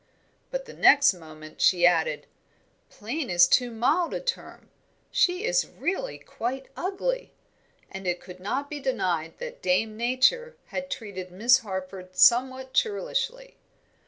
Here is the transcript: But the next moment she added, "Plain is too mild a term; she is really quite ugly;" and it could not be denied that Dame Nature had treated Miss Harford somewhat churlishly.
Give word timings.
But 0.49 0.65
the 0.65 0.73
next 0.73 1.13
moment 1.13 1.61
she 1.61 1.85
added, 1.85 2.25
"Plain 2.89 3.29
is 3.29 3.47
too 3.47 3.69
mild 3.69 4.15
a 4.15 4.19
term; 4.19 4.71
she 5.11 5.45
is 5.45 5.67
really 5.67 6.17
quite 6.17 6.69
ugly;" 6.75 7.33
and 7.91 8.07
it 8.07 8.19
could 8.19 8.39
not 8.39 8.67
be 8.67 8.79
denied 8.79 9.37
that 9.37 9.61
Dame 9.61 9.95
Nature 9.95 10.55
had 10.69 10.89
treated 10.89 11.29
Miss 11.29 11.59
Harford 11.59 12.17
somewhat 12.17 12.73
churlishly. 12.73 13.57